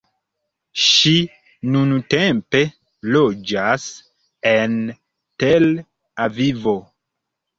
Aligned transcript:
Ŝi 0.83 1.11
nuntempe 1.73 2.61
loĝas 3.17 3.85
en 4.53 4.73
Tel 5.45 5.69
Avivo. 6.29 6.77